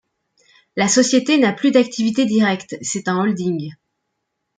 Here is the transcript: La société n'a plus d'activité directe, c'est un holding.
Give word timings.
La 0.75 0.87
société 0.87 1.37
n'a 1.37 1.53
plus 1.53 1.69
d'activité 1.69 2.25
directe, 2.25 2.75
c'est 2.81 3.07
un 3.07 3.19
holding. 3.19 3.69